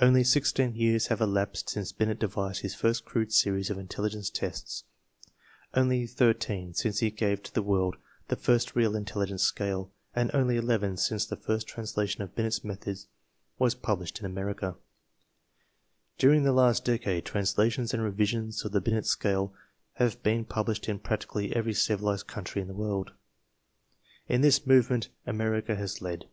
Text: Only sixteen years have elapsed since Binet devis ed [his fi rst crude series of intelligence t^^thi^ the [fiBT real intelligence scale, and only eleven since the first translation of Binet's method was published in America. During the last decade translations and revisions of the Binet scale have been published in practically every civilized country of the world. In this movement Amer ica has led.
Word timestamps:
Only 0.00 0.24
sixteen 0.24 0.74
years 0.74 1.06
have 1.06 1.20
elapsed 1.20 1.70
since 1.70 1.92
Binet 1.92 2.18
devis 2.18 2.58
ed 2.58 2.62
[his 2.62 2.74
fi 2.74 2.88
rst 2.88 3.04
crude 3.04 3.32
series 3.32 3.70
of 3.70 3.78
intelligence 3.78 4.28
t^^thi^ 4.28 4.82
the 5.72 6.10
[fiBT 8.34 8.74
real 8.74 8.96
intelligence 8.96 9.42
scale, 9.44 9.92
and 10.16 10.32
only 10.34 10.56
eleven 10.56 10.96
since 10.96 11.24
the 11.26 11.36
first 11.36 11.68
translation 11.68 12.22
of 12.22 12.34
Binet's 12.34 12.64
method 12.64 12.98
was 13.56 13.76
published 13.76 14.18
in 14.18 14.26
America. 14.26 14.74
During 16.18 16.42
the 16.42 16.50
last 16.52 16.84
decade 16.84 17.24
translations 17.24 17.94
and 17.94 18.02
revisions 18.02 18.64
of 18.64 18.72
the 18.72 18.80
Binet 18.80 19.06
scale 19.06 19.54
have 19.92 20.20
been 20.24 20.44
published 20.44 20.88
in 20.88 20.98
practically 20.98 21.54
every 21.54 21.74
civilized 21.74 22.26
country 22.26 22.62
of 22.62 22.66
the 22.66 22.74
world. 22.74 23.12
In 24.28 24.40
this 24.40 24.66
movement 24.66 25.10
Amer 25.24 25.62
ica 25.62 25.76
has 25.76 26.02
led. 26.02 26.24